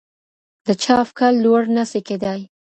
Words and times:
د 0.67 0.69
چا 0.83 0.93
افکار 1.05 1.31
لوړ 1.43 1.61
نه 1.75 1.83
سي 1.91 1.99
کیدای؟ 2.07 2.41